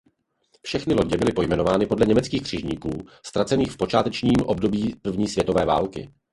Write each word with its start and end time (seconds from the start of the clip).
Všechny 0.61 0.93
lodě 0.93 1.17
byly 1.17 1.31
pojmenovány 1.31 1.85
podle 1.85 2.05
německých 2.05 2.41
křižníků 2.43 2.91
ztracených 3.25 3.71
v 3.71 3.77
počátečním 3.77 4.35
období 4.45 4.95
první 5.01 5.27
světové 5.27 5.65
války. 5.65 6.09